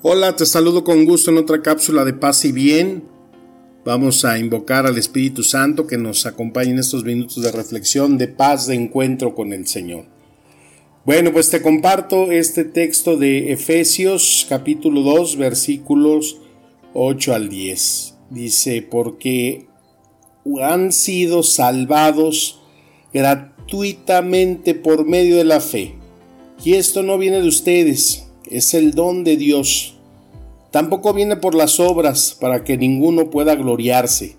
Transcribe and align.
Hola, 0.00 0.36
te 0.36 0.46
saludo 0.46 0.84
con 0.84 1.06
gusto 1.06 1.32
en 1.32 1.38
otra 1.38 1.60
cápsula 1.60 2.04
de 2.04 2.12
paz 2.12 2.44
y 2.44 2.52
bien. 2.52 3.02
Vamos 3.84 4.24
a 4.24 4.38
invocar 4.38 4.86
al 4.86 4.96
Espíritu 4.96 5.42
Santo 5.42 5.88
que 5.88 5.98
nos 5.98 6.24
acompañe 6.24 6.70
en 6.70 6.78
estos 6.78 7.02
minutos 7.02 7.42
de 7.42 7.50
reflexión, 7.50 8.16
de 8.16 8.28
paz, 8.28 8.68
de 8.68 8.76
encuentro 8.76 9.34
con 9.34 9.52
el 9.52 9.66
Señor. 9.66 10.04
Bueno, 11.04 11.32
pues 11.32 11.50
te 11.50 11.62
comparto 11.62 12.30
este 12.30 12.62
texto 12.62 13.16
de 13.16 13.52
Efesios 13.52 14.46
capítulo 14.48 15.02
2 15.02 15.36
versículos 15.36 16.38
8 16.94 17.34
al 17.34 17.48
10. 17.48 18.14
Dice, 18.30 18.86
porque 18.88 19.66
han 20.62 20.92
sido 20.92 21.42
salvados 21.42 22.60
gratuitamente 23.12 24.76
por 24.76 25.04
medio 25.06 25.38
de 25.38 25.44
la 25.44 25.58
fe. 25.58 25.96
Y 26.64 26.74
esto 26.74 27.02
no 27.02 27.18
viene 27.18 27.40
de 27.40 27.48
ustedes, 27.48 28.27
es 28.50 28.74
el 28.74 28.92
don 28.92 29.24
de 29.24 29.36
Dios 29.36 29.98
Tampoco 30.70 31.14
viene 31.14 31.36
por 31.36 31.54
las 31.54 31.80
obras 31.80 32.36
para 32.38 32.62
que 32.62 32.76
ninguno 32.76 33.30
pueda 33.30 33.54
gloriarse, 33.54 34.36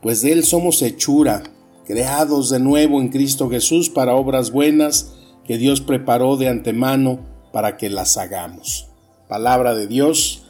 pues 0.00 0.22
de 0.22 0.32
Él 0.32 0.44
somos 0.44 0.80
hechura, 0.80 1.42
creados 1.86 2.48
de 2.48 2.58
nuevo 2.58 3.00
en 3.00 3.08
Cristo 3.08 3.50
Jesús 3.50 3.90
para 3.90 4.14
obras 4.14 4.50
buenas 4.50 5.12
que 5.46 5.58
Dios 5.58 5.82
preparó 5.82 6.38
de 6.38 6.48
antemano 6.48 7.20
para 7.52 7.76
que 7.76 7.90
las 7.90 8.16
hagamos. 8.16 8.88
Palabra 9.28 9.74
de 9.74 9.86
Dios. 9.86 10.44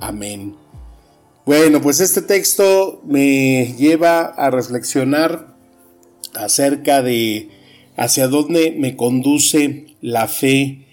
Amén. 0.00 0.56
Bueno, 1.46 1.80
pues 1.80 2.00
este 2.00 2.20
texto 2.20 3.00
me 3.06 3.74
lleva 3.78 4.22
a 4.22 4.50
reflexionar 4.50 5.54
acerca 6.34 7.00
de 7.00 7.48
hacia 7.96 8.26
dónde 8.26 8.74
me 8.76 8.96
conduce 8.96 9.86
la 10.00 10.26
fe 10.26 10.87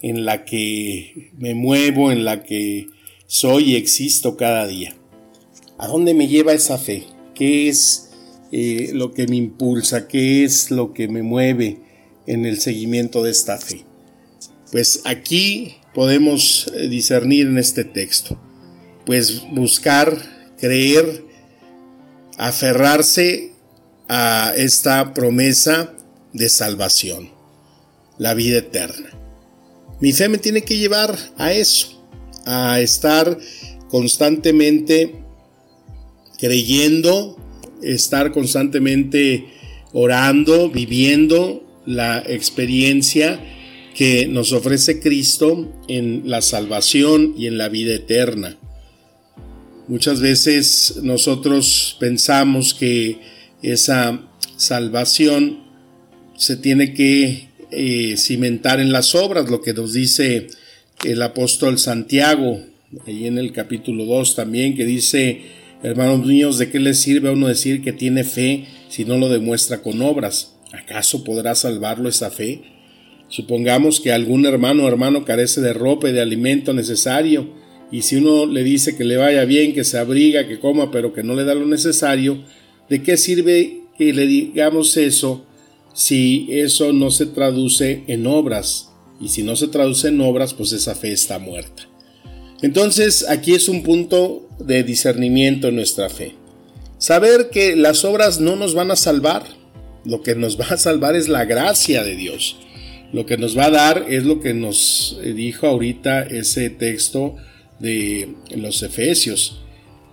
en 0.00 0.24
la 0.24 0.44
que 0.44 1.32
me 1.38 1.54
muevo, 1.54 2.12
en 2.12 2.24
la 2.24 2.42
que 2.42 2.86
soy 3.26 3.72
y 3.72 3.76
existo 3.76 4.36
cada 4.36 4.66
día. 4.66 4.94
¿A 5.78 5.86
dónde 5.86 6.14
me 6.14 6.28
lleva 6.28 6.52
esa 6.52 6.78
fe? 6.78 7.04
¿Qué 7.34 7.68
es 7.68 8.10
eh, 8.52 8.90
lo 8.94 9.12
que 9.12 9.26
me 9.26 9.36
impulsa? 9.36 10.08
¿Qué 10.08 10.44
es 10.44 10.70
lo 10.70 10.92
que 10.92 11.08
me 11.08 11.22
mueve 11.22 11.78
en 12.26 12.46
el 12.46 12.60
seguimiento 12.60 13.22
de 13.22 13.30
esta 13.30 13.58
fe? 13.58 13.84
Pues 14.72 15.02
aquí 15.04 15.76
podemos 15.94 16.70
eh, 16.74 16.88
discernir 16.88 17.46
en 17.46 17.58
este 17.58 17.84
texto. 17.84 18.40
Pues 19.06 19.42
buscar, 19.52 20.16
creer, 20.58 21.24
aferrarse 22.36 23.52
a 24.08 24.52
esta 24.56 25.14
promesa 25.14 25.94
de 26.32 26.48
salvación, 26.48 27.30
la 28.18 28.34
vida 28.34 28.58
eterna. 28.58 29.10
Mi 30.00 30.12
fe 30.12 30.28
me 30.28 30.38
tiene 30.38 30.62
que 30.62 30.78
llevar 30.78 31.18
a 31.36 31.52
eso, 31.52 32.00
a 32.46 32.80
estar 32.80 33.36
constantemente 33.88 35.16
creyendo, 36.38 37.36
estar 37.82 38.32
constantemente 38.32 39.46
orando, 39.92 40.70
viviendo 40.70 41.64
la 41.84 42.22
experiencia 42.24 43.40
que 43.94 44.28
nos 44.28 44.52
ofrece 44.52 45.00
Cristo 45.00 45.74
en 45.88 46.22
la 46.26 46.42
salvación 46.42 47.34
y 47.36 47.48
en 47.48 47.58
la 47.58 47.68
vida 47.68 47.94
eterna. 47.94 48.56
Muchas 49.88 50.20
veces 50.20 51.00
nosotros 51.02 51.96
pensamos 51.98 52.74
que 52.74 53.18
esa 53.62 54.20
salvación 54.56 55.64
se 56.36 56.56
tiene 56.56 56.94
que 56.94 57.47
eh, 57.70 58.16
cimentar 58.16 58.80
en 58.80 58.92
las 58.92 59.14
obras, 59.14 59.50
lo 59.50 59.60
que 59.60 59.74
nos 59.74 59.92
dice 59.92 60.48
el 61.04 61.22
apóstol 61.22 61.78
Santiago, 61.78 62.60
ahí 63.06 63.26
en 63.26 63.38
el 63.38 63.52
capítulo 63.52 64.04
2 64.04 64.36
también, 64.36 64.76
que 64.76 64.84
dice, 64.84 65.42
hermanos 65.82 66.24
míos, 66.26 66.58
¿de 66.58 66.70
qué 66.70 66.80
le 66.80 66.94
sirve 66.94 67.28
a 67.28 67.32
uno 67.32 67.48
decir 67.48 67.82
que 67.82 67.92
tiene 67.92 68.24
fe 68.24 68.66
si 68.88 69.04
no 69.04 69.18
lo 69.18 69.28
demuestra 69.28 69.82
con 69.82 70.00
obras? 70.02 70.54
¿Acaso 70.72 71.24
podrá 71.24 71.54
salvarlo 71.54 72.08
esa 72.08 72.30
fe? 72.30 72.62
Supongamos 73.28 74.00
que 74.00 74.12
algún 74.12 74.46
hermano 74.46 74.84
o 74.84 74.88
hermano 74.88 75.24
carece 75.24 75.60
de 75.60 75.72
ropa 75.72 76.08
y 76.08 76.12
de 76.12 76.20
alimento 76.20 76.72
necesario, 76.72 77.52
y 77.90 78.02
si 78.02 78.16
uno 78.16 78.46
le 78.46 78.64
dice 78.64 78.96
que 78.96 79.04
le 79.04 79.16
vaya 79.16 79.44
bien, 79.44 79.72
que 79.72 79.84
se 79.84 79.98
abriga, 79.98 80.46
que 80.46 80.58
coma, 80.58 80.90
pero 80.90 81.12
que 81.12 81.22
no 81.22 81.34
le 81.34 81.44
da 81.44 81.54
lo 81.54 81.66
necesario, 81.66 82.42
¿de 82.88 83.02
qué 83.02 83.16
sirve 83.16 83.82
que 83.96 84.12
le 84.12 84.26
digamos 84.26 84.96
eso 84.96 85.46
si 85.98 86.46
eso 86.52 86.92
no 86.92 87.10
se 87.10 87.26
traduce 87.26 88.04
en 88.06 88.28
obras? 88.28 88.90
Y 89.20 89.30
si 89.30 89.42
no 89.42 89.56
se 89.56 89.66
traduce 89.66 90.06
en 90.06 90.20
obras, 90.20 90.54
pues 90.54 90.70
esa 90.70 90.94
fe 90.94 91.10
está 91.10 91.40
muerta. 91.40 91.88
Entonces, 92.62 93.28
aquí 93.28 93.52
es 93.52 93.68
un 93.68 93.82
punto 93.82 94.48
de 94.60 94.84
discernimiento 94.84 95.66
en 95.66 95.74
nuestra 95.74 96.08
fe. 96.08 96.36
Saber 96.98 97.50
que 97.50 97.74
las 97.74 98.04
obras 98.04 98.38
no 98.38 98.54
nos 98.54 98.74
van 98.74 98.92
a 98.92 98.96
salvar. 98.96 99.42
Lo 100.04 100.22
que 100.22 100.36
nos 100.36 100.58
va 100.58 100.66
a 100.66 100.76
salvar 100.76 101.16
es 101.16 101.26
la 101.26 101.46
gracia 101.46 102.04
de 102.04 102.14
Dios. 102.14 102.58
Lo 103.12 103.26
que 103.26 103.36
nos 103.36 103.58
va 103.58 103.64
a 103.64 103.70
dar 103.70 104.06
es 104.08 104.24
lo 104.24 104.38
que 104.38 104.54
nos 104.54 105.18
dijo 105.20 105.66
ahorita 105.66 106.22
ese 106.22 106.70
texto 106.70 107.34
de 107.80 108.36
los 108.54 108.84
Efesios. 108.84 109.64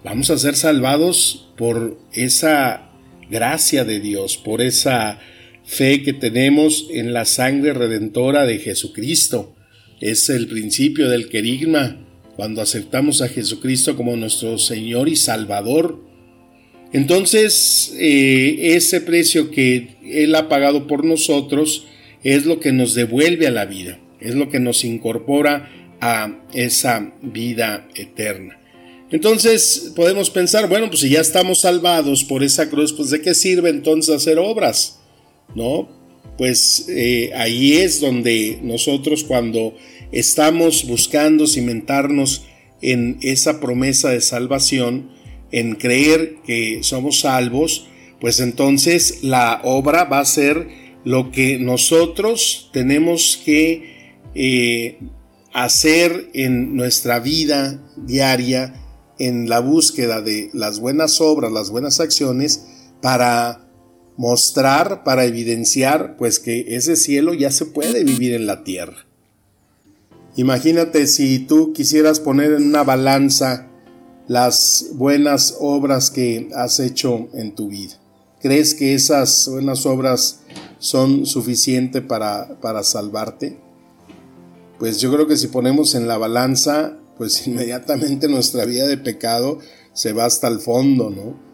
Vamos 0.04 0.32
a 0.32 0.38
ser 0.40 0.56
salvados 0.56 1.54
por 1.56 2.00
esa 2.12 2.90
gracia 3.30 3.86
de 3.86 4.00
Dios, 4.00 4.36
por 4.36 4.64
esa 4.64 5.20
fe 5.66 6.04
que 6.04 6.14
tenemos 6.14 6.88
en 6.92 7.14
la 7.14 7.26
sangre 7.26 7.74
redentora 7.74 8.46
de 8.46 8.60
Jesucristo. 8.60 9.56
Es 10.00 10.30
el 10.30 10.48
principio 10.48 11.10
del 11.10 11.30
querigma 11.30 11.98
cuando 12.36 12.62
aceptamos 12.62 13.22
a 13.22 13.30
Jesucristo 13.30 13.96
como 13.96 14.16
nuestro 14.16 14.58
Señor 14.58 15.10
y 15.10 15.16
Salvador. 15.16 16.04
Entonces, 16.94 17.96
eh, 18.00 18.76
ese 18.76 19.02
precio 19.02 19.52
que 19.52 19.96
Él 20.04 20.36
ha 20.36 20.48
pagado 20.48 20.88
por 20.88 21.04
nosotros 21.04 21.86
es 22.24 22.46
lo 22.46 22.60
que 22.60 22.72
nos 22.72 22.94
devuelve 22.94 23.48
a 23.48 23.52
la 23.52 23.66
vida, 23.66 24.00
es 24.20 24.36
lo 24.36 24.50
que 24.50 24.60
nos 24.60 24.84
incorpora 24.84 25.72
a 26.02 26.44
esa 26.54 27.14
vida 27.22 27.88
eterna. 27.96 28.60
Entonces 29.12 29.92
podemos 29.96 30.30
pensar, 30.30 30.68
bueno, 30.68 30.88
pues 30.88 31.02
si 31.02 31.10
ya 31.10 31.22
estamos 31.22 31.62
salvados 31.62 32.24
por 32.24 32.44
esa 32.44 32.70
cruz, 32.70 32.92
pues 32.94 33.12
de 33.12 33.22
qué 33.22 33.34
sirve 33.34 33.70
entonces 33.70 34.16
hacer 34.16 34.40
obras? 34.40 34.95
¿No? 35.54 35.88
Pues 36.38 36.88
eh, 36.90 37.32
ahí 37.36 37.74
es 37.74 38.02
donde 38.02 38.60
nosotros 38.62 39.24
cuando 39.24 39.76
estamos 40.12 40.86
buscando 40.88 41.48
cimentarnos 41.48 42.46
en 42.82 43.18
esa 43.22 43.60
promesa 43.60 44.10
de 44.10 44.22
salvación, 44.22 45.12
en 45.52 45.76
creer 45.76 46.38
que 46.46 46.80
somos 46.82 47.22
salvos, 47.22 47.88
pues 48.20 48.40
entonces 48.40 49.24
la 49.24 49.62
obra 49.64 50.06
va 50.06 50.20
a 50.20 50.26
ser 50.26 50.68
lo 51.04 51.32
que 51.32 51.60
nosotros 51.60 52.70
tenemos 52.74 53.42
que 53.46 54.18
eh, 54.34 55.00
hacer 55.54 56.30
en 56.34 56.76
nuestra 56.76 57.20
vida 57.20 57.82
diaria, 57.96 58.82
en 59.20 59.48
la 59.48 59.60
búsqueda 59.60 60.22
de 60.22 60.50
las 60.54 60.80
buenas 60.80 61.22
obras, 61.22 61.52
las 61.52 61.70
buenas 61.70 62.00
acciones, 62.00 62.66
para 63.02 63.65
mostrar, 64.18 65.04
para 65.04 65.26
evidenciar, 65.26 66.16
pues 66.18 66.40
que 66.40 66.76
ese 66.76 66.96
cielo 66.96 67.34
ya 67.34 67.52
se 67.52 67.66
puede 67.66 68.04
vivir 68.04 68.34
en 68.34 68.46
la 68.46 68.64
tierra. 68.64 69.06
Imagínate 70.38 71.08
si 71.08 71.40
tú 71.40 71.74
quisieras 71.74 72.20
poner 72.20 72.52
en 72.54 72.66
una 72.66 72.84
balanza 72.84 73.68
las 74.28 74.88
buenas 74.94 75.56
obras 75.60 76.12
que 76.12 76.50
has 76.56 76.80
hecho 76.80 77.30
en 77.34 77.56
tu 77.56 77.70
vida. 77.70 77.96
¿Crees 78.42 78.76
que 78.76 78.94
esas 78.94 79.48
buenas 79.48 79.86
obras 79.86 80.42
son 80.80 81.26
suficientes 81.26 82.02
para, 82.02 82.60
para 82.60 82.84
salvarte? 82.84 83.58
Pues 84.78 85.00
yo 85.00 85.12
creo 85.12 85.26
que 85.26 85.38
si 85.38 85.48
ponemos 85.48 85.96
en 85.96 86.08
la 86.08 86.18
balanza, 86.18 86.98
pues 87.18 87.48
inmediatamente 87.48 88.28
nuestra 88.28 88.66
vida 88.66 88.88
de 88.88 88.98
pecado 88.98 89.60
se 89.94 90.14
va 90.14 90.26
hasta 90.26 90.48
el 90.48 90.60
fondo, 90.60 91.10
¿no? 91.10 91.45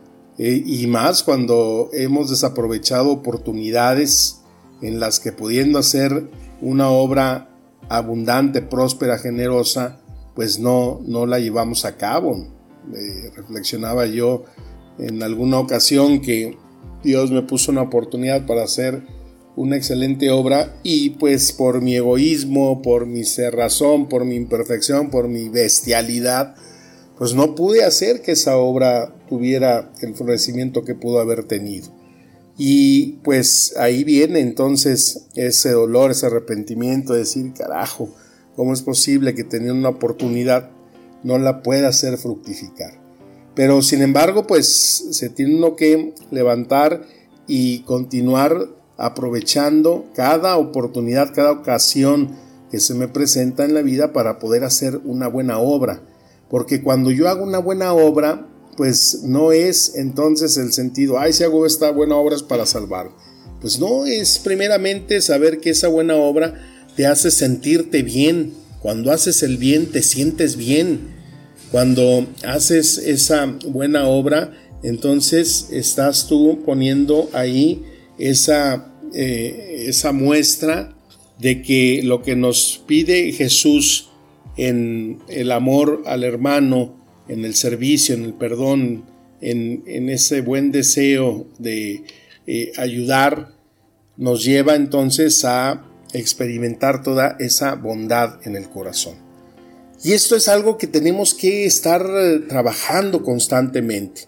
Eh, 0.44 0.64
y 0.66 0.88
más 0.88 1.22
cuando 1.22 1.92
hemos 1.94 2.32
desaprovechado 2.32 3.12
oportunidades 3.12 4.42
en 4.82 5.00
las 5.00 5.20
que 5.20 5.32
pudiendo 5.32 5.78
hacer 5.78 6.32
una 6.62 6.90
obra 6.90 7.56
abundante, 7.90 8.64
próspera, 8.64 9.20
generosa, 9.20 10.00
pues 10.34 10.58
no, 10.58 11.00
no 11.06 11.28
la 11.28 11.38
llevamos 11.38 11.86
a 11.86 11.96
cabo. 11.96 12.38
Eh, 12.92 13.30
reflexionaba 13.36 14.08
yo 14.08 14.46
en 14.98 15.22
alguna 15.22 15.60
ocasión 15.60 16.22
que 16.22 16.58
Dios 17.04 17.30
me 17.30 17.44
puso 17.44 17.72
una 17.72 17.84
oportunidad 17.84 18.48
para 18.48 18.64
hacer 18.64 19.04
una 19.56 19.76
excelente 19.76 20.32
obra 20.32 20.76
y 20.82 21.12
pues 21.12 21.52
por 21.52 21.82
mi 21.82 21.96
egoísmo, 21.98 22.82
por 22.82 23.06
mi 23.06 23.26
cerrazón, 23.26 24.10
por 24.10 24.26
mi 24.26 24.38
imperfección, 24.38 25.12
por 25.12 25.28
mi 25.28 25.50
bestialidad, 25.50 26.56
pues 27.22 27.36
no 27.36 27.54
pude 27.54 27.84
hacer 27.84 28.24
que 28.24 28.32
esa 28.32 28.58
obra 28.58 29.14
tuviera 29.30 29.92
el 30.02 30.16
florecimiento 30.16 30.84
que 30.84 30.96
pudo 30.96 31.20
haber 31.20 31.44
tenido. 31.44 31.90
Y 32.58 33.20
pues 33.24 33.76
ahí 33.78 34.04
viene 34.04 34.40
entonces 34.40 35.28
ese 35.36 35.70
dolor, 35.70 36.10
ese 36.10 36.26
arrepentimiento 36.26 37.14
de 37.14 37.20
decir, 37.20 37.54
carajo, 37.54 38.10
¿cómo 38.56 38.74
es 38.74 38.82
posible 38.82 39.36
que 39.36 39.44
teniendo 39.44 39.76
una 39.76 39.90
oportunidad 39.90 40.72
no 41.22 41.38
la 41.38 41.62
pueda 41.62 41.90
hacer 41.90 42.18
fructificar? 42.18 43.00
Pero 43.54 43.84
sin 43.84 44.02
embargo, 44.02 44.48
pues 44.48 44.66
se 45.12 45.30
tiene 45.30 45.76
que 45.78 46.16
levantar 46.32 47.06
y 47.46 47.82
continuar 47.82 48.68
aprovechando 48.98 50.08
cada 50.16 50.58
oportunidad, 50.58 51.36
cada 51.36 51.52
ocasión 51.52 52.36
que 52.72 52.80
se 52.80 52.96
me 52.96 53.08
presenta 53.08 53.64
en 53.64 53.76
la 53.76 53.84
vida 53.84 54.12
para 54.12 54.40
poder 54.40 54.64
hacer 54.64 55.00
una 55.06 55.28
buena 55.28 55.60
obra. 55.60 56.02
Porque 56.52 56.84
cuando 56.84 57.10
yo 57.10 57.30
hago 57.30 57.44
una 57.44 57.60
buena 57.60 57.94
obra, 57.94 58.46
pues 58.76 59.22
no 59.24 59.54
es 59.54 59.96
entonces 59.96 60.58
el 60.58 60.74
sentido, 60.74 61.18
ay, 61.18 61.32
si 61.34 61.44
hago 61.44 61.66
esta 61.66 61.92
buena 61.92 62.18
obra 62.18 62.36
es 62.36 62.44
para 62.44 62.66
salvar. 62.66 63.10
Pues 63.62 63.80
no, 63.80 64.06
es 64.06 64.38
primeramente 64.40 65.22
saber 65.22 65.60
que 65.60 65.70
esa 65.70 65.88
buena 65.88 66.16
obra 66.18 66.62
te 66.96 67.08
hace 67.08 67.32
sentirte 67.32 68.04
bien. 68.04 68.54
Cuando 68.82 69.12
haces 69.12 69.44
el 69.44 69.58
bien, 69.58 69.92
te 69.92 70.04
sientes 70.04 70.58
bien. 70.58 71.16
Cuando 71.72 72.28
haces 72.44 72.98
esa 72.98 73.46
buena 73.68 74.08
obra, 74.08 74.52
entonces 74.84 75.70
estás 75.72 76.28
tú 76.28 76.64
poniendo 76.66 77.30
ahí 77.32 77.86
esa, 78.18 78.94
eh, 79.14 79.86
esa 79.88 80.12
muestra 80.12 80.94
de 81.40 81.62
que 81.62 82.02
lo 82.04 82.22
que 82.22 82.36
nos 82.36 82.84
pide 82.88 83.32
Jesús 83.32 84.11
en 84.62 85.18
el 85.28 85.52
amor 85.52 86.04
al 86.06 86.24
hermano, 86.24 86.96
en 87.28 87.46
el 87.46 87.56
servicio, 87.56 88.14
en 88.14 88.26
el 88.26 88.36
perdón, 88.36 89.06
en, 89.42 90.10
ese 90.10 90.42
buen 90.42 90.72
deseo 90.72 91.48
de 91.58 92.04
eh, 92.46 92.72
ayudar, 92.78 93.56
nos 94.18 94.44
lleva 94.44 94.76
entonces 94.76 95.44
a 95.46 95.84
experimentar 96.14 97.02
toda 97.02 97.38
esa 97.40 97.74
bondad 97.74 98.40
en 98.46 98.56
el 98.56 98.70
corazón. 98.70 99.16
Y 100.04 100.12
esto 100.12 100.36
es 100.36 100.48
algo 100.48 100.78
que 100.78 100.86
tenemos 100.86 101.34
que 101.34 101.66
estar 101.66 102.06
eh, 102.08 102.42
trabajando 102.48 103.24
constantemente, 103.24 104.28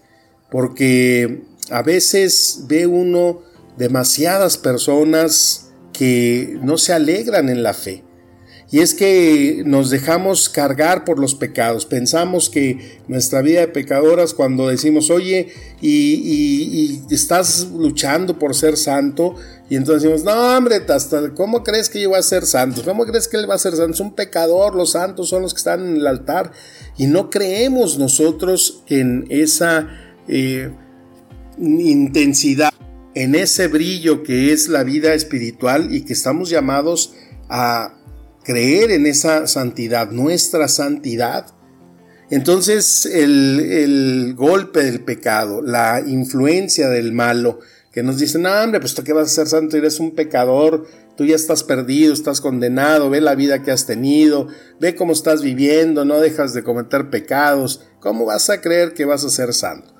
porque 0.50 1.42
a 1.70 1.82
veces 1.82 2.64
ve 2.66 2.88
uno 2.88 3.42
demasiadas 3.78 4.58
personas 4.58 5.70
que 5.92 6.58
no 6.60 6.76
se 6.76 6.92
alegran 6.92 7.48
en 7.48 7.62
la 7.62 7.72
fe. 7.72 8.02
Y 8.70 8.80
es 8.80 8.94
que 8.94 9.62
nos 9.66 9.90
dejamos 9.90 10.48
cargar 10.48 11.04
por 11.04 11.18
los 11.18 11.34
pecados. 11.34 11.86
Pensamos 11.86 12.50
que 12.50 12.98
nuestra 13.06 13.42
vida 13.42 13.60
de 13.60 13.68
pecadoras, 13.68 14.34
cuando 14.34 14.68
decimos, 14.68 15.10
oye, 15.10 15.48
y, 15.80 17.00
estás 17.10 17.68
luchando 17.70 18.38
por 18.38 18.54
ser 18.54 18.76
santo, 18.76 19.36
y 19.70 19.76
entonces 19.76 20.02
decimos, 20.02 20.24
no, 20.24 20.56
hombre, 20.56 20.82
hasta, 20.88 21.32
¿cómo 21.34 21.62
crees 21.62 21.88
que 21.88 22.00
yo 22.00 22.10
voy 22.10 22.18
a 22.18 22.22
ser 22.22 22.46
santo? 22.46 22.82
¿Cómo 22.84 23.04
crees 23.04 23.28
que 23.28 23.36
él 23.36 23.48
va 23.48 23.54
a 23.54 23.58
ser 23.58 23.76
santo? 23.76 23.92
Es 23.92 24.00
un 24.00 24.14
pecador, 24.14 24.74
los 24.74 24.92
santos 24.92 25.28
son 25.28 25.42
los 25.42 25.54
que 25.54 25.58
están 25.58 25.86
en 25.86 25.96
el 25.98 26.06
altar. 26.06 26.52
Y 26.96 27.06
no 27.06 27.30
creemos 27.30 27.98
nosotros 27.98 28.82
en 28.88 29.26
esa 29.28 29.88
eh, 30.26 30.70
intensidad, 31.58 32.70
en 33.14 33.34
ese 33.34 33.68
brillo 33.68 34.22
que 34.22 34.52
es 34.52 34.68
la 34.68 34.82
vida 34.84 35.14
espiritual 35.14 35.94
y 35.94 36.02
que 36.02 36.12
estamos 36.14 36.50
llamados 36.50 37.14
a 37.48 37.94
creer 38.44 38.90
en 38.90 39.06
esa 39.06 39.46
santidad, 39.46 40.10
nuestra 40.10 40.68
santidad, 40.68 41.46
entonces 42.30 43.06
el, 43.06 44.34
golpe 44.36 44.82
del 44.82 45.00
pecado, 45.04 45.62
la 45.62 46.02
influencia 46.06 46.88
del 46.88 47.12
malo, 47.12 47.60
que 47.92 48.02
nos 48.02 48.18
dicen, 48.18 48.42
no, 48.42 48.50
hombre, 48.50 48.80
pues 48.80 48.94
tú 48.94 49.04
qué 49.04 49.12
vas 49.12 49.30
a 49.30 49.34
ser 49.34 49.46
santo, 49.46 49.76
eres 49.76 50.00
un 50.00 50.16
pecador, 50.16 50.86
tú 51.16 51.24
ya 51.24 51.36
estás 51.36 51.62
perdido, 51.62 52.12
estás 52.12 52.40
condenado, 52.40 53.08
ve 53.08 53.20
la 53.20 53.36
vida 53.36 53.62
que 53.62 53.70
has 53.70 53.86
tenido, 53.86 54.48
ve 54.80 54.96
cómo 54.96 55.12
estás 55.12 55.42
viviendo, 55.42 56.04
no 56.04 56.18
dejas 56.18 56.54
de 56.54 56.64
cometer 56.64 57.08
pecados, 57.08 57.86
¿cómo 58.00 58.24
vas 58.24 58.50
a 58.50 58.60
creer 58.60 58.94
que 58.94 59.04
vas 59.04 59.24
a 59.24 59.30
ser 59.30 59.54
santo? 59.54 59.94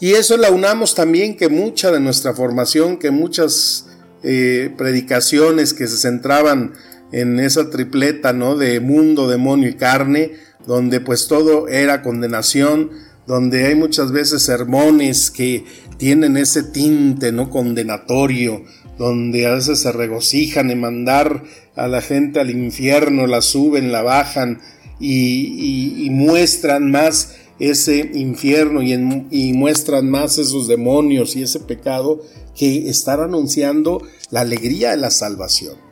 Y 0.00 0.12
eso 0.12 0.36
la 0.36 0.50
unamos 0.50 0.94
también 0.94 1.36
que 1.36 1.48
mucha 1.48 1.90
de 1.90 2.00
nuestra 2.00 2.32
formación, 2.32 2.98
que 2.98 3.10
muchas 3.10 3.86
eh, 4.22 4.74
predicaciones 4.78 5.74
que 5.74 5.86
se 5.86 5.96
centraban 5.96 6.72
en 7.12 7.38
esa 7.40 7.70
tripleta, 7.70 8.32
¿no? 8.32 8.56
De 8.56 8.80
mundo, 8.80 9.28
demonio 9.28 9.68
y 9.68 9.74
carne, 9.74 10.32
donde 10.66 11.00
pues 11.00 11.28
todo 11.28 11.68
era 11.68 12.02
condenación, 12.02 12.90
donde 13.26 13.66
hay 13.66 13.74
muchas 13.74 14.12
veces 14.12 14.42
sermones 14.42 15.30
que 15.30 15.64
tienen 15.98 16.36
ese 16.36 16.62
tinte, 16.62 17.32
¿no? 17.32 17.50
Condenatorio, 17.50 18.64
donde 18.98 19.46
a 19.46 19.54
veces 19.54 19.80
se 19.80 19.92
regocijan 19.92 20.70
en 20.70 20.80
mandar 20.80 21.42
a 21.74 21.88
la 21.88 22.00
gente 22.00 22.40
al 22.40 22.50
infierno, 22.50 23.26
la 23.26 23.42
suben, 23.42 23.92
la 23.92 24.02
bajan 24.02 24.60
y, 24.98 26.08
muestran 26.10 26.90
más 26.90 27.36
ese 27.58 28.10
infierno 28.14 28.82
y, 28.82 28.92
y, 29.30 29.52
muestran 29.52 30.10
más 30.10 30.38
esos 30.38 30.68
demonios 30.68 31.36
y 31.36 31.42
ese 31.42 31.60
pecado 31.60 32.22
que 32.54 32.88
estar 32.88 33.20
anunciando 33.20 34.02
la 34.30 34.40
alegría 34.40 34.90
de 34.90 34.96
la 34.96 35.10
salvación. 35.10 35.85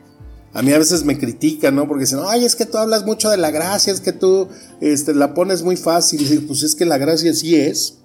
A 0.55 0.61
mí 0.61 0.71
a 0.71 0.79
veces 0.79 1.03
me 1.03 1.19
critican, 1.19 1.75
¿no? 1.75 1.85
Porque 1.85 2.05
dicen, 2.05 2.19
ay, 2.25 2.45
es 2.45 2.55
que 2.55 2.65
tú 2.65 2.77
hablas 2.77 3.05
mucho 3.05 3.29
de 3.29 3.35
la 3.35 3.51
gracia, 3.51 3.91
es 3.91 3.99
que 3.99 4.13
tú 4.13 4.47
este, 4.79 5.13
la 5.13 5.33
pones 5.33 5.63
muy 5.63 5.75
fácil. 5.75 6.21
Y 6.31 6.37
pues 6.37 6.63
es 6.63 6.75
que 6.75 6.85
la 6.85 6.97
gracia 6.97 7.33
sí 7.33 7.57
es. 7.57 7.95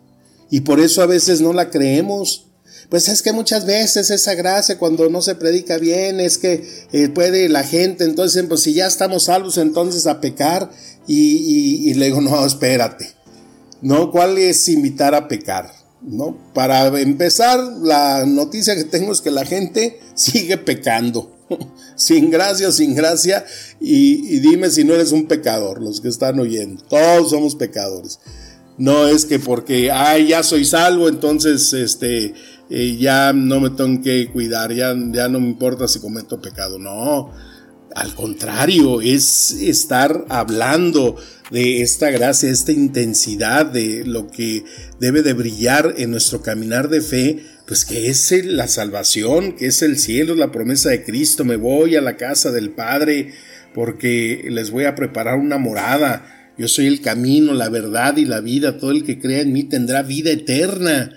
Y 0.51 0.63
por 0.63 0.81
eso 0.81 1.01
a 1.01 1.07
veces 1.07 1.41
no 1.41 1.53
la 1.53 1.71
creemos. 1.71 2.49
Pues 2.89 3.09
es 3.09 3.23
que 3.23 3.33
muchas 3.33 3.67
veces 3.67 4.11
esa 4.11 4.35
gracia 4.35 4.81
cuando 4.81 5.09
no 5.09 5.23
se 5.23 5.37
predica 5.37 5.79
bien 5.79 6.19
es 6.19 6.39
que 6.39 6.69
eh, 6.91 7.09
puede 7.09 7.49
la 7.49 7.63
gente, 7.63 8.03
entonces 8.03 8.45
pues 8.49 8.63
si 8.63 8.75
ya 8.75 8.89
estamos 8.89 9.25
salvos 9.25 9.57
entonces 9.57 10.09
a 10.09 10.21
pecar 10.21 10.73
y, 11.07 11.89
y 11.89 11.95
le 11.95 12.07
digo, 12.07 12.21
no, 12.21 12.45
espérate, 12.45 13.13
¿no? 13.81 14.11
¿Cuál 14.11 14.39
es 14.39 14.69
invitar 14.69 15.15
a 15.15 15.29
pecar? 15.29 15.71
¿No? 16.03 16.37
Para 16.53 16.89
empezar, 17.01 17.61
la 17.81 18.27
noticia 18.27 18.75
que 18.75 18.85
tengo 18.85 19.13
es 19.13 19.21
que 19.21 19.31
la 19.31 19.45
gente 19.45 20.01
sigue 20.15 20.57
pecando. 20.57 21.40
sin 21.97 22.31
gracia, 22.31 22.71
sin 22.73 22.95
gracia, 22.95 23.45
y, 23.81 24.39
dime 24.41 24.71
si 24.71 24.85
no 24.85 24.95
eres 24.95 25.13
un 25.13 25.27
pecador, 25.27 25.83
los 25.83 26.01
que 26.01 26.09
están 26.09 26.39
oyendo. 26.39 26.83
Todos 26.85 27.31
somos 27.31 27.55
pecadores. 27.55 28.19
No 28.79 29.07
es 29.07 29.27
que 29.27 29.39
porque, 29.39 29.91
ay, 29.91 30.29
ya 30.29 30.43
soy 30.43 30.65
salvo, 30.65 31.09
entonces, 31.09 31.73
este, 31.73 32.35
eh, 32.71 32.97
ya 32.99 33.33
no 33.33 33.61
me 33.61 33.71
tengo 33.71 34.03
que 34.03 34.31
cuidar, 34.33 34.73
ya, 34.73 34.95
ya 35.13 35.29
no 35.29 35.41
me 35.41 35.49
importa 35.49 35.87
si 35.87 36.01
cometo 36.01 36.41
pecado. 36.41 36.79
No, 36.79 37.31
al 37.95 38.15
contrario, 38.15 39.01
es 39.01 39.53
estar 39.53 40.25
hablando 40.29 41.17
de 41.51 41.83
esta 41.83 42.11
gracia, 42.11 42.51
esta 42.51 42.73
intensidad 42.73 43.67
de 43.67 44.05
lo 44.05 44.29
que 44.29 44.65
debe 45.01 45.23
de 45.23 45.33
brillar 45.33 45.95
en 45.99 46.13
nuestro 46.13 46.43
caminar 46.43 46.89
de 46.89 47.01
fe 47.01 47.45
pues 47.71 47.85
que 47.85 48.09
es 48.09 48.33
la 48.47 48.67
salvación, 48.67 49.53
que 49.53 49.67
es 49.67 49.83
el 49.83 49.97
cielo, 49.97 50.35
la 50.35 50.51
promesa 50.51 50.91
de 50.91 51.05
Cristo. 51.05 51.45
Me 51.45 51.55
voy 51.55 51.95
a 51.95 52.01
la 52.01 52.17
casa 52.17 52.51
del 52.51 52.71
Padre 52.71 53.33
porque 53.77 54.45
les 54.51 54.73
voy 54.73 54.87
a 54.87 54.97
preparar 54.97 55.39
una 55.39 55.57
morada. 55.57 56.53
Yo 56.59 56.67
soy 56.67 56.89
el 56.89 57.01
camino, 57.01 57.55
la 57.55 57.69
verdad 57.69 58.17
y 58.17 58.25
la 58.25 58.41
vida. 58.41 58.79
Todo 58.79 58.91
el 58.91 59.05
que 59.05 59.21
crea 59.21 59.43
en 59.43 59.53
mí 59.53 59.63
tendrá 59.63 60.03
vida 60.03 60.33
eterna. 60.33 61.13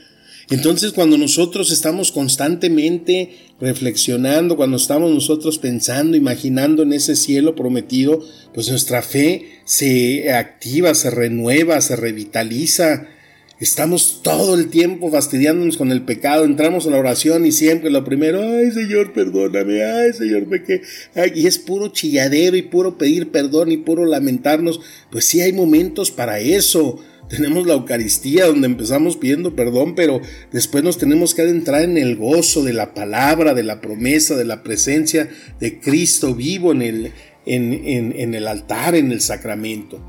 Entonces 0.52 0.92
cuando 0.92 1.18
nosotros 1.18 1.72
estamos 1.72 2.12
constantemente 2.12 3.32
reflexionando, 3.60 4.56
cuando 4.56 4.78
estamos 4.78 5.12
nosotros 5.12 5.58
pensando, 5.58 6.16
imaginando 6.16 6.84
en 6.84 6.94
ese 6.94 7.16
cielo 7.16 7.56
prometido, 7.56 8.24
pues 8.54 8.70
nuestra 8.70 9.02
fe 9.02 9.62
se 9.66 10.32
activa, 10.32 10.94
se 10.94 11.10
renueva, 11.10 11.82
se 11.82 11.96
revitaliza. 11.96 13.08
Estamos 13.64 14.20
todo 14.22 14.56
el 14.56 14.68
tiempo 14.68 15.10
fastidiándonos 15.10 15.78
con 15.78 15.90
el 15.90 16.02
pecado, 16.02 16.44
entramos 16.44 16.86
a 16.86 16.90
la 16.90 16.98
oración 16.98 17.46
y 17.46 17.54
siempre 17.54 17.90
lo 17.92 18.04
primero, 18.04 18.42
ay 18.42 18.72
Señor, 18.72 19.14
perdóname, 19.14 19.82
ay 19.86 20.12
Señor, 20.12 20.50
pequé. 20.50 20.82
y 21.34 21.48
es 21.48 21.60
puro 21.60 21.88
chilladero 21.88 22.58
y 22.58 22.64
puro 22.64 22.98
pedir 22.98 23.32
perdón 23.32 23.72
y 23.72 23.78
puro 23.78 24.06
lamentarnos. 24.06 24.82
Pues 25.10 25.24
sí 25.24 25.40
hay 25.40 25.54
momentos 25.54 26.12
para 26.12 26.42
eso. 26.42 27.00
Tenemos 27.30 27.66
la 27.66 27.76
Eucaristía 27.76 28.48
donde 28.48 28.68
empezamos 28.68 29.16
pidiendo 29.16 29.56
perdón, 29.56 29.96
pero 29.96 30.20
después 30.52 30.84
nos 30.84 30.98
tenemos 30.98 31.34
que 31.34 31.44
adentrar 31.44 31.84
en 31.84 31.98
el 31.98 32.18
gozo 32.18 32.64
de 32.64 32.74
la 32.74 32.94
palabra, 32.94 33.54
de 33.54 33.64
la 33.64 33.80
promesa, 33.80 34.36
de 34.36 34.44
la 34.44 34.62
presencia 34.62 35.30
de 35.62 35.80
Cristo 35.80 36.36
vivo 36.36 36.74
en 36.74 36.82
el, 36.82 37.12
en, 37.46 38.36
el 38.36 38.46
altar, 38.46 38.96
en 38.96 39.14
el 39.14 39.22
sacramento. 39.22 40.02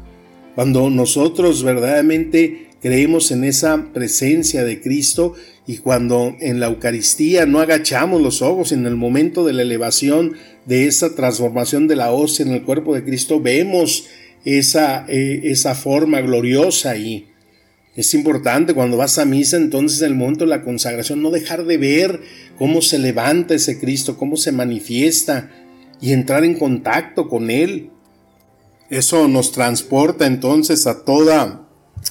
Cuando 0.57 0.91
nosotros 0.91 1.63
verdaderamente 1.63 2.74
creemos 2.85 3.31
en 3.31 3.45
esa 3.45 3.95
presencia 3.95 4.63
de 4.63 4.83
Cristo 4.83 5.33
y 5.67 5.79
cuando 5.79 6.37
en 6.39 6.61
la 6.61 6.67
Eucaristía 6.67 7.47
no 7.47 7.61
agachamos 7.61 8.21
los 8.21 8.43
ojos 8.43 8.73
en 8.73 8.85
el 8.85 8.95
momento 8.95 9.47
de 9.47 9.55
la 9.55 9.63
elevación 9.63 10.35
de 10.67 10.87
esa 10.87 11.15
transformación 11.15 11.89
de 11.89 11.97
la 11.97 12.13
hostia 12.13 12.45
en 12.45 12.53
el 12.53 12.63
cuerpo 12.63 12.95
de 12.95 13.03
Cristo, 13.03 13.41
vemos 13.41 14.05
esa, 14.45 15.07
eh, 15.09 15.41
esa 15.45 15.75
forma 15.75 16.21
gloriosa 16.21 16.91
ahí. 16.91 17.29
Es 17.97 18.13
importante 18.13 18.75
cuando 18.75 18.99
vas 18.99 19.19
a 19.19 19.25
misa, 19.25 19.57
entonces 19.57 20.03
en 20.03 20.09
el 20.09 20.15
momento 20.15 20.45
de 20.45 20.51
la 20.51 20.63
consagración, 20.63 21.23
no 21.23 21.31
dejar 21.31 21.65
de 21.65 21.79
ver 21.79 22.21
cómo 22.59 22.83
se 22.83 22.99
levanta 22.99 23.55
ese 23.55 23.81
Cristo, 23.81 24.19
cómo 24.19 24.37
se 24.37 24.53
manifiesta 24.53 25.51
y 26.03 26.13
entrar 26.13 26.45
en 26.45 26.59
contacto 26.59 27.31
con 27.31 27.49
Él. 27.49 27.89
Eso 28.91 29.27
nos 29.27 29.53
transporta 29.53 30.27
entonces 30.27 30.87
a 30.87 31.03
toda 31.07 31.64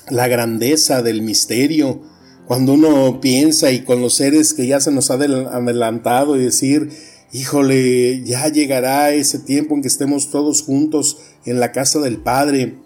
la 0.09 0.27
grandeza 0.27 1.01
del 1.01 1.21
misterio. 1.21 2.01
Cuando 2.47 2.73
uno 2.73 3.19
piensa 3.21 3.71
y 3.71 3.83
con 3.83 4.01
los 4.01 4.15
seres 4.15 4.53
que 4.53 4.67
ya 4.67 4.79
se 4.79 4.91
nos 4.91 5.11
ha 5.11 5.15
adelantado 5.15 6.35
y 6.35 6.43
decir, 6.43 6.89
híjole, 7.31 8.23
ya 8.23 8.47
llegará 8.49 9.11
ese 9.11 9.39
tiempo 9.39 9.75
en 9.75 9.81
que 9.81 9.87
estemos 9.87 10.29
todos 10.29 10.61
juntos 10.61 11.17
en 11.45 11.59
la 11.59 11.71
casa 11.71 11.99
del 11.99 12.17
Padre, 12.17 12.77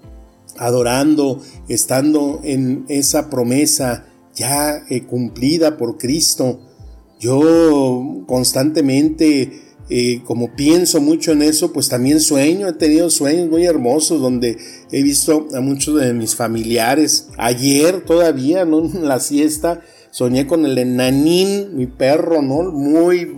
adorando, 0.58 1.42
estando 1.68 2.40
en 2.44 2.86
esa 2.88 3.30
promesa 3.30 4.06
ya 4.36 4.84
eh, 4.90 5.04
cumplida 5.04 5.78
por 5.78 5.98
Cristo. 5.98 6.62
Yo 7.20 8.24
constantemente, 8.28 9.67
como 10.26 10.56
pienso 10.56 11.00
mucho 11.00 11.32
en 11.32 11.42
eso, 11.42 11.72
pues 11.72 11.88
también 11.88 12.20
sueño, 12.20 12.68
he 12.68 12.74
tenido 12.74 13.10
sueños 13.10 13.50
muy 13.50 13.66
hermosos 13.66 14.22
donde 14.22 14.58
he 14.92 15.02
visto 15.02 15.48
a 15.56 15.62
muchos 15.62 16.00
de 16.00 16.14
mis 16.14 16.36
familiares. 16.36 17.30
Ayer 17.38 18.02
todavía, 18.02 18.66
¿no? 18.66 18.80
En 18.80 19.08
la 19.08 19.20
siesta, 19.20 19.82
soñé 20.12 20.48
con 20.48 20.66
el 20.66 20.78
enanín, 20.78 21.78
mi 21.78 21.88
perro, 21.88 22.42
¿no? 22.42 22.72
Muy 22.72 23.32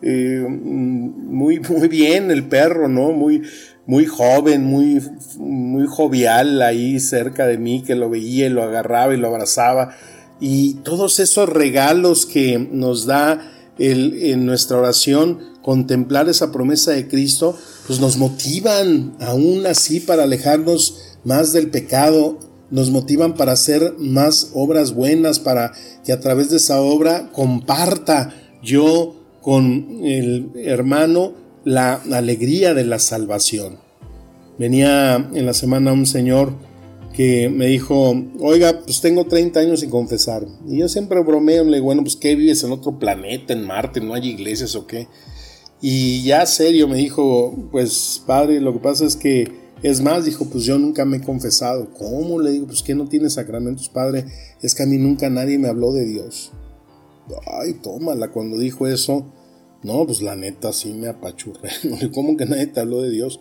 eh, 0.00 0.46
muy, 0.48 1.58
muy 1.60 1.88
bien 1.88 2.30
el 2.30 2.44
perro, 2.44 2.88
¿no? 2.88 3.12
Muy, 3.12 3.42
muy 3.86 4.06
joven, 4.06 4.64
muy, 4.64 5.02
muy 5.36 5.86
jovial 5.86 6.62
ahí 6.62 7.00
cerca 7.00 7.46
de 7.46 7.58
mí, 7.58 7.82
que 7.82 7.94
lo 7.94 8.08
veía 8.08 8.46
y 8.46 8.50
lo 8.50 8.62
agarraba 8.62 9.14
y 9.14 9.16
lo 9.18 9.28
abrazaba. 9.28 9.96
Y 10.40 10.74
todos 10.84 11.18
esos 11.18 11.48
regalos 11.48 12.26
que 12.26 12.58
nos 12.58 13.06
da 13.06 13.40
en 13.78 14.46
nuestra 14.46 14.78
oración, 14.78 15.38
contemplar 15.62 16.28
esa 16.28 16.52
promesa 16.52 16.92
de 16.92 17.08
Cristo, 17.08 17.56
pues 17.86 18.00
nos 18.00 18.16
motivan 18.16 19.14
aún 19.20 19.66
así 19.66 20.00
para 20.00 20.24
alejarnos 20.24 20.98
más 21.24 21.52
del 21.52 21.70
pecado, 21.70 22.38
nos 22.70 22.90
motivan 22.90 23.34
para 23.34 23.52
hacer 23.52 23.94
más 23.98 24.50
obras 24.54 24.92
buenas, 24.92 25.38
para 25.38 25.72
que 26.04 26.12
a 26.12 26.20
través 26.20 26.50
de 26.50 26.56
esa 26.56 26.80
obra 26.80 27.30
comparta 27.32 28.34
yo 28.62 29.14
con 29.42 30.00
el 30.04 30.50
hermano 30.56 31.34
la 31.64 31.94
alegría 32.12 32.74
de 32.74 32.84
la 32.84 32.98
salvación. 32.98 33.78
Venía 34.58 35.30
en 35.34 35.46
la 35.46 35.54
semana 35.54 35.92
un 35.92 36.06
señor 36.06 36.52
que 37.18 37.48
me 37.48 37.66
dijo, 37.66 38.14
oiga, 38.38 38.80
pues 38.84 39.00
tengo 39.00 39.24
30 39.24 39.58
años 39.58 39.80
sin 39.80 39.90
confesar. 39.90 40.46
Y 40.68 40.76
yo 40.76 40.88
siempre 40.88 41.20
bromeo, 41.20 41.64
le 41.64 41.78
digo, 41.78 41.86
bueno, 41.86 42.04
pues 42.04 42.14
¿qué 42.14 42.36
vives 42.36 42.62
en 42.62 42.70
otro 42.70 43.00
planeta, 43.00 43.52
en 43.52 43.66
Marte, 43.66 44.00
no 44.00 44.14
hay 44.14 44.28
iglesias 44.28 44.76
o 44.76 44.86
qué? 44.86 45.08
Y 45.82 46.22
ya 46.22 46.46
serio 46.46 46.86
me 46.86 46.96
dijo, 46.98 47.70
pues 47.72 48.22
padre, 48.24 48.60
lo 48.60 48.72
que 48.72 48.78
pasa 48.78 49.04
es 49.04 49.16
que, 49.16 49.50
es 49.82 50.00
más, 50.00 50.26
dijo, 50.26 50.48
pues 50.48 50.62
yo 50.62 50.78
nunca 50.78 51.04
me 51.04 51.16
he 51.16 51.20
confesado. 51.20 51.92
¿Cómo? 51.92 52.38
Le 52.38 52.52
digo, 52.52 52.68
pues 52.68 52.84
que 52.84 52.94
no 52.94 53.08
tiene 53.08 53.28
sacramentos, 53.30 53.88
padre. 53.88 54.24
Es 54.62 54.76
que 54.76 54.84
a 54.84 54.86
mí 54.86 54.96
nunca 54.96 55.28
nadie 55.28 55.58
me 55.58 55.66
habló 55.66 55.92
de 55.92 56.06
Dios. 56.06 56.52
Ay, 57.50 57.74
tómala, 57.82 58.30
cuando 58.30 58.56
dijo 58.58 58.86
eso, 58.86 59.26
no, 59.82 60.06
pues 60.06 60.22
la 60.22 60.36
neta 60.36 60.72
sí 60.72 60.92
me 60.92 61.08
apachurré. 61.08 61.70
¿Cómo 62.14 62.36
que 62.36 62.46
nadie 62.46 62.68
te 62.68 62.78
habló 62.78 63.02
de 63.02 63.10
Dios? 63.10 63.40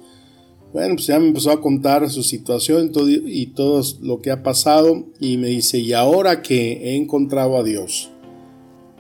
Bueno, 0.78 0.94
pues 0.94 1.08
ya 1.08 1.20
me 1.20 1.30
empezó 1.30 1.50
a 1.50 1.60
contar 1.60 2.08
su 2.12 2.22
situación 2.22 2.92
y 3.26 3.48
todo 3.48 3.82
lo 4.00 4.22
que 4.22 4.30
ha 4.30 4.44
pasado 4.44 5.08
y 5.20 5.38
me 5.38 5.48
dice, 5.48 5.80
y 5.80 5.94
ahora 5.94 6.44
que 6.44 6.74
he 6.74 6.96
encontrado 6.96 7.58
a 7.58 7.64
Dios, 7.64 8.12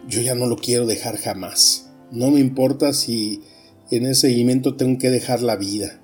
yo 0.07 0.22
ya 0.22 0.34
no 0.34 0.48
lo 0.48 0.55
quiero 0.55 0.88
dejar 0.88 1.17
jamás. 1.17 1.91
No 2.10 2.31
me 2.31 2.39
importa 2.39 2.93
si 2.93 3.43
en 3.91 4.07
ese 4.07 4.22
seguimiento 4.22 4.75
tengo 4.75 4.98
que 4.98 5.12
dejar 5.12 5.43
la 5.43 5.55
vida, 5.55 6.01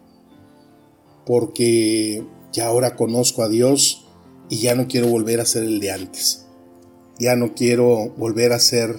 porque 1.26 2.24
ya 2.52 2.68
ahora 2.68 2.96
conozco 2.96 3.42
a 3.42 3.50
Dios 3.50 4.06
y 4.52 4.58
ya 4.58 4.76
no 4.76 4.88
quiero 4.88 5.08
volver 5.08 5.40
a 5.40 5.46
ser 5.46 5.64
el 5.64 5.80
de 5.80 5.90
antes 5.90 6.46
ya 7.20 7.36
no 7.36 7.56
quiero 7.56 8.10
volver 8.18 8.52
a 8.52 8.58
hacer 8.58 8.96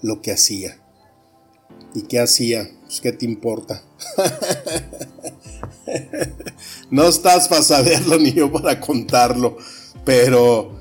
lo 0.00 0.22
que 0.22 0.32
hacía. 0.32 0.80
¿Y 1.94 2.02
qué 2.02 2.20
hacía? 2.20 2.70
Pues 2.86 3.00
qué 3.00 3.12
te 3.12 3.24
importa. 3.24 3.82
no 6.90 7.08
estás 7.08 7.48
para 7.48 7.62
saberlo 7.62 8.18
ni 8.20 8.32
yo 8.32 8.52
para 8.52 8.80
contarlo, 8.80 9.56
pero 10.04 10.72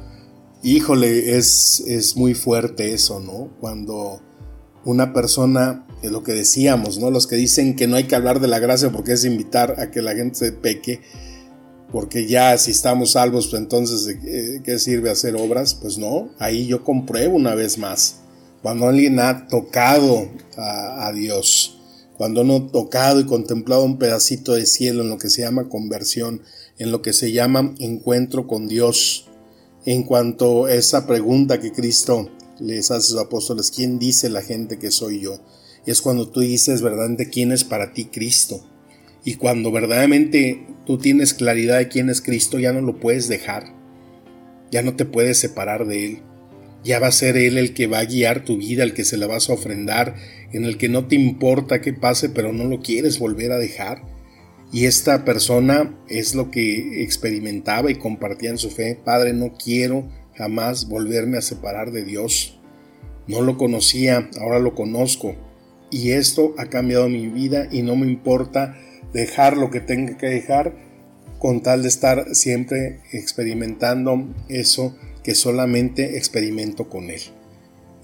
híjole, 0.63 1.37
es, 1.37 1.83
es 1.87 2.15
muy 2.15 2.33
fuerte 2.33 2.93
eso, 2.93 3.19
¿no? 3.19 3.49
Cuando 3.59 4.21
una 4.85 5.13
persona, 5.13 5.85
es 6.01 6.11
lo 6.11 6.23
que 6.23 6.33
decíamos, 6.33 6.99
¿no? 6.99 7.09
Los 7.09 7.27
que 7.27 7.35
dicen 7.35 7.75
que 7.75 7.87
no 7.87 7.95
hay 7.95 8.05
que 8.05 8.15
hablar 8.15 8.39
de 8.39 8.47
la 8.47 8.59
gracia 8.59 8.91
porque 8.91 9.13
es 9.13 9.25
invitar 9.25 9.79
a 9.79 9.91
que 9.91 10.01
la 10.01 10.15
gente 10.15 10.35
se 10.35 10.51
peque, 10.51 11.01
porque 11.91 12.27
ya 12.27 12.57
si 12.57 12.71
estamos 12.71 13.11
salvos, 13.11 13.47
pues 13.47 13.61
entonces 13.61 14.17
¿qué 14.63 14.79
sirve 14.79 15.11
hacer 15.11 15.35
obras? 15.35 15.75
Pues 15.75 15.97
no, 15.97 16.29
ahí 16.39 16.65
yo 16.65 16.83
compruebo 16.83 17.35
una 17.35 17.55
vez 17.55 17.77
más. 17.77 18.17
Cuando 18.63 18.87
alguien 18.87 19.19
ha 19.19 19.47
tocado 19.47 20.29
a, 20.57 21.11
Dios, 21.13 21.81
cuando 22.23 22.45
no 22.45 22.67
tocado 22.67 23.19
y 23.19 23.25
contemplado 23.25 23.83
un 23.83 23.97
pedacito 23.97 24.53
de 24.53 24.65
cielo 24.65 25.01
en 25.03 25.09
lo 25.09 25.17
que 25.17 25.29
se 25.29 25.41
llama 25.41 25.67
conversión, 25.67 26.41
en 26.79 26.89
lo 26.89 27.01
que 27.01 27.11
se 27.11 27.33
llama 27.33 27.75
encuentro 27.79 28.47
con 28.47 28.69
Dios, 28.69 29.27
en 29.85 30.03
cuanto 30.03 30.63
a 30.63 30.73
esa 30.73 31.05
pregunta 31.05 31.59
que 31.59 31.73
Cristo 31.73 32.29
les 32.61 32.91
hace 32.91 32.93
a 32.93 33.01
sus 33.01 33.19
apóstoles, 33.19 33.71
¿quién 33.71 33.99
dice 33.99 34.29
la 34.29 34.41
gente 34.41 34.79
que 34.79 34.89
soy 34.89 35.19
yo? 35.19 35.41
es 35.85 36.01
cuando 36.01 36.29
tú 36.29 36.39
dices 36.39 36.81
verdaderamente 36.81 37.29
quién 37.29 37.51
es 37.51 37.65
para 37.65 37.91
ti 37.91 38.05
Cristo. 38.05 38.65
Y 39.25 39.35
cuando 39.35 39.73
verdaderamente 39.73 40.65
tú 40.85 40.99
tienes 40.99 41.33
claridad 41.33 41.79
de 41.79 41.89
quién 41.89 42.09
es 42.09 42.21
Cristo, 42.21 42.57
ya 42.57 42.71
no 42.71 42.79
lo 42.79 43.01
puedes 43.01 43.27
dejar. 43.27 43.65
Ya 44.71 44.81
no 44.81 44.95
te 44.95 45.03
puedes 45.03 45.39
separar 45.39 45.87
de 45.87 46.05
Él. 46.05 46.19
Ya 46.85 46.99
va 46.99 47.07
a 47.07 47.11
ser 47.11 47.35
Él 47.35 47.57
el 47.57 47.73
que 47.73 47.87
va 47.87 47.99
a 47.99 48.05
guiar 48.05 48.45
tu 48.45 48.55
vida, 48.55 48.85
el 48.85 48.93
que 48.93 49.03
se 49.03 49.17
la 49.17 49.27
vas 49.27 49.49
a 49.49 49.53
ofrendar, 49.55 50.15
en 50.53 50.65
el 50.65 50.77
que 50.77 50.87
no 50.87 51.07
te 51.07 51.15
importa 51.15 51.81
qué 51.81 51.93
pase, 51.93 52.29
pero 52.29 52.53
no 52.53 52.65
lo 52.65 52.79
quieres 52.79 53.19
volver 53.19 53.51
a 53.51 53.57
dejar. 53.57 54.03
Y 54.71 54.85
esta 54.85 55.25
persona 55.25 55.95
es 56.07 56.33
lo 56.33 56.49
que 56.49 57.03
experimentaba 57.03 57.91
y 57.91 57.95
compartía 57.95 58.51
en 58.51 58.57
su 58.57 58.69
fe. 58.69 58.97
Padre, 59.03 59.33
no 59.33 59.53
quiero 59.53 60.07
jamás 60.35 60.87
volverme 60.87 61.37
a 61.37 61.41
separar 61.41 61.91
de 61.91 62.05
Dios. 62.05 62.59
No 63.27 63.41
lo 63.41 63.57
conocía, 63.57 64.29
ahora 64.39 64.59
lo 64.59 64.73
conozco. 64.73 65.35
Y 65.91 66.11
esto 66.11 66.55
ha 66.57 66.67
cambiado 66.67 67.09
mi 67.09 67.27
vida 67.27 67.67
y 67.71 67.81
no 67.81 67.95
me 67.95 68.07
importa 68.07 68.77
dejar 69.13 69.57
lo 69.57 69.69
que 69.69 69.79
tenga 69.79 70.17
que 70.17 70.27
dejar 70.27 70.73
con 71.39 71.61
tal 71.61 71.81
de 71.83 71.89
estar 71.89 72.33
siempre 72.33 73.01
experimentando 73.11 74.33
eso 74.49 74.95
que 75.23 75.35
solamente 75.35 76.17
experimento 76.17 76.89
con 76.89 77.09
Él. 77.09 77.21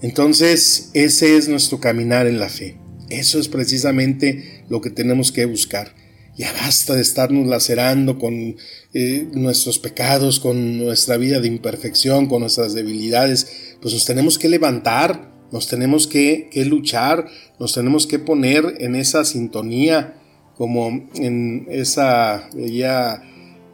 Entonces, 0.02 0.90
ese 0.94 1.36
es 1.36 1.48
nuestro 1.48 1.80
caminar 1.80 2.26
en 2.26 2.38
la 2.38 2.48
fe. 2.48 2.78
Eso 3.10 3.38
es 3.38 3.48
precisamente 3.48 4.64
lo 4.68 4.80
que 4.80 4.90
tenemos 4.90 5.32
que 5.32 5.44
buscar. 5.44 5.94
Ya 6.36 6.52
basta 6.52 6.94
de 6.94 7.02
estarnos 7.02 7.46
lacerando 7.46 8.18
con 8.18 8.56
eh, 8.94 9.28
nuestros 9.32 9.78
pecados, 9.78 10.40
con 10.40 10.78
nuestra 10.78 11.16
vida 11.16 11.40
de 11.40 11.48
imperfección, 11.48 12.28
con 12.28 12.40
nuestras 12.40 12.72
debilidades. 12.72 13.76
Pues 13.82 13.92
nos 13.92 14.06
tenemos 14.06 14.38
que 14.38 14.48
levantar, 14.48 15.34
nos 15.52 15.66
tenemos 15.66 16.06
que, 16.06 16.48
luchar, 16.66 17.26
nos 17.58 17.74
tenemos 17.74 18.06
que 18.06 18.18
poner 18.18 18.76
en 18.78 18.94
esa 18.94 19.24
sintonía 19.24 20.16
como 20.56 21.10
en 21.14 21.66
esa, 21.68 22.48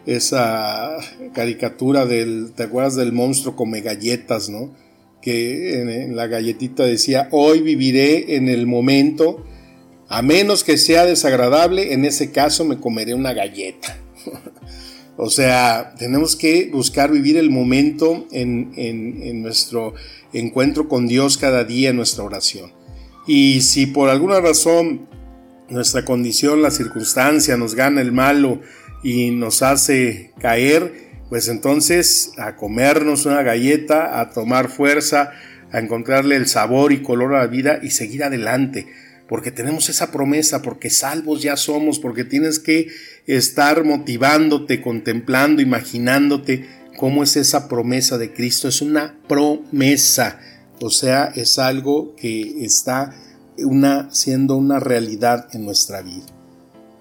esa 0.07 0.97
caricatura 1.35 2.07
del, 2.07 2.53
¿te 2.57 2.65
acuerdas 2.65 2.97
del 2.97 3.13
monstruo 3.13 3.55
come 3.55 3.81
galletas, 3.81 4.49
no? 4.49 4.75
Que 5.27 5.81
en, 5.81 6.15
la 6.15 6.29
galletita 6.29 6.85
decía, 6.85 7.29
hoy 7.33 7.61
viviré 7.61 8.37
en 8.37 8.49
el 8.49 8.69
momento, 8.69 9.45
a 10.09 10.23
menos 10.23 10.63
que 10.63 10.79
sea 10.79 11.05
desagradable, 11.05 11.93
en 11.93 12.05
ese 12.05 12.31
caso 12.31 12.65
me 12.65 12.79
comeré 12.79 13.13
una 13.13 13.33
galleta. 13.33 13.99
o 15.17 15.29
sea, 15.29 15.95
tenemos 15.99 16.37
que 16.37 16.71
buscar 16.73 17.11
vivir 17.11 17.37
el 17.39 17.51
momento 17.51 18.29
en, 18.31 18.73
en 18.77 19.43
nuestro 19.43 19.95
encuentro 20.33 20.89
con 20.89 21.09
Dios 21.09 21.39
cada 21.39 21.65
día 21.65 21.91
en 21.91 21.97
nuestra 21.97 22.23
oración. 22.23 22.73
Y 23.27 23.63
si 23.63 23.87
por 23.87 24.09
alguna 24.09 24.39
razón 24.39 25.09
nuestra 25.69 26.05
condición, 26.05 26.63
la 26.63 26.71
circunstancia, 26.71 27.57
nos 27.57 27.75
gana 27.75 28.01
el 28.01 28.13
malo 28.13 28.61
y 29.03 29.33
nos 29.33 29.63
hace 29.63 30.33
caer, 30.39 31.06
pues 31.29 31.49
entonces 31.49 32.33
a 32.39 32.57
comernos 32.57 33.27
una 33.27 33.43
galleta, 33.43 34.21
a 34.21 34.31
tomar 34.31 34.69
fuerza, 34.69 35.33
a 35.73 35.79
encontrarle 35.79 36.37
el 36.37 36.47
sabor 36.47 36.93
y 36.93 37.03
color 37.03 37.35
a 37.35 37.41
la 37.41 37.47
vida 37.47 37.81
y 37.83 37.91
seguir 37.91 38.25
adelante, 38.25 38.87
porque 39.29 39.51
tenemos 39.51 39.89
esa 39.89 40.13
promesa, 40.13 40.63
porque 40.63 40.89
salvos 40.89 41.43
ya 41.43 41.57
somos, 41.57 41.99
porque 41.99 42.25
tienes 42.25 42.61
que 42.61 42.89
estar 43.27 43.85
motivándote, 43.85 44.81
contemplando, 44.81 45.61
imaginándote 45.61 46.69
cómo 46.97 47.25
es 47.25 47.37
esa 47.37 47.69
promesa 47.69 48.19
de 48.19 48.33
Cristo. 48.33 48.69
Es 48.69 48.83
una 48.83 49.19
promesa, 49.29 50.39
o 50.81 50.91
sea, 50.91 51.33
es 51.35 51.59
algo 51.59 52.15
que 52.15 52.65
está 52.65 53.15
una, 53.59 54.15
siendo 54.15 54.57
una 54.57 54.79
realidad 54.79 55.49
en 55.53 55.65
nuestra 55.65 56.03
vida. 56.03 56.36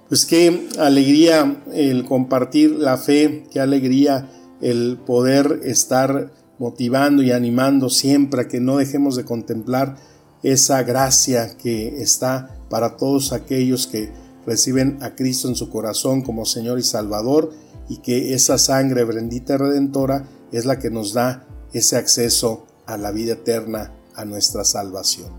Pues 0.07 0.27
qué 0.27 0.69
alegría 0.77 1.63
el 1.73 2.05
compartir 2.05 2.71
la 2.71 2.97
fe, 2.97 3.45
qué 3.51 3.59
alegría 3.59 4.29
el 4.61 4.97
poder 4.97 5.61
estar 5.63 6.31
motivando 6.59 7.23
y 7.23 7.31
animando 7.31 7.89
siempre 7.89 8.41
a 8.41 8.47
que 8.47 8.59
no 8.59 8.77
dejemos 8.77 9.15
de 9.15 9.25
contemplar 9.25 9.97
esa 10.43 10.83
gracia 10.83 11.57
que 11.57 12.01
está 12.01 12.55
para 12.69 12.97
todos 12.97 13.33
aquellos 13.33 13.87
que 13.87 14.11
reciben 14.45 14.99
a 15.01 15.15
Cristo 15.15 15.47
en 15.47 15.55
su 15.55 15.71
corazón 15.71 16.21
como 16.21 16.45
Señor 16.45 16.77
y 16.77 16.83
Salvador 16.83 17.51
y 17.89 17.97
que 17.97 18.35
esa 18.35 18.59
sangre 18.59 19.05
bendita 19.05 19.55
y 19.55 19.57
redentora 19.57 20.27
es 20.51 20.65
la 20.65 20.77
que 20.77 20.91
nos 20.91 21.13
da 21.13 21.47
ese 21.73 21.97
acceso 21.97 22.67
a 22.85 22.97
la 22.97 23.11
vida 23.11 23.33
eterna, 23.33 23.91
a 24.13 24.23
nuestra 24.23 24.63
salvación. 24.65 25.29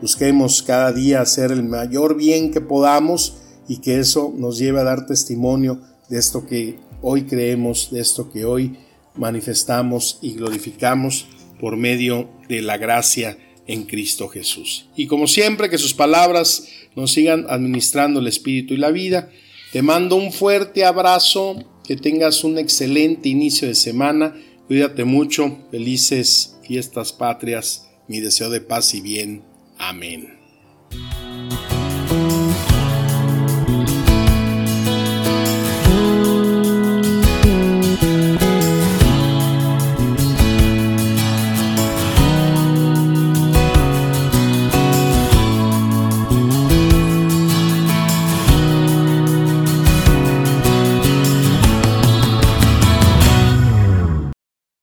Busquemos 0.00 0.62
cada 0.62 0.92
día 0.92 1.20
hacer 1.20 1.50
el 1.50 1.64
mayor 1.64 2.16
bien 2.16 2.52
que 2.52 2.60
podamos 2.60 3.41
y 3.68 3.78
que 3.78 3.98
eso 3.98 4.32
nos 4.36 4.58
lleve 4.58 4.80
a 4.80 4.84
dar 4.84 5.06
testimonio 5.06 5.80
de 6.08 6.18
esto 6.18 6.46
que 6.46 6.78
hoy 7.00 7.22
creemos, 7.22 7.90
de 7.90 8.00
esto 8.00 8.30
que 8.30 8.44
hoy 8.44 8.76
manifestamos 9.16 10.18
y 10.22 10.34
glorificamos 10.34 11.26
por 11.60 11.76
medio 11.76 12.28
de 12.48 12.62
la 12.62 12.76
gracia 12.76 13.38
en 13.66 13.84
Cristo 13.84 14.28
Jesús. 14.28 14.88
Y 14.96 15.06
como 15.06 15.26
siempre, 15.26 15.70
que 15.70 15.78
sus 15.78 15.94
palabras 15.94 16.66
nos 16.94 17.12
sigan 17.12 17.46
administrando 17.48 18.20
el 18.20 18.26
espíritu 18.26 18.74
y 18.74 18.78
la 18.78 18.90
vida. 18.90 19.30
Te 19.72 19.82
mando 19.82 20.16
un 20.16 20.32
fuerte 20.32 20.84
abrazo, 20.84 21.64
que 21.86 21.96
tengas 21.96 22.44
un 22.44 22.58
excelente 22.58 23.28
inicio 23.28 23.68
de 23.68 23.74
semana. 23.74 24.34
Cuídate 24.66 25.04
mucho, 25.04 25.58
felices 25.70 26.56
fiestas 26.66 27.12
patrias, 27.12 27.88
mi 28.08 28.20
deseo 28.20 28.50
de 28.50 28.60
paz 28.60 28.94
y 28.94 29.00
bien. 29.00 29.42
Amén. 29.78 30.38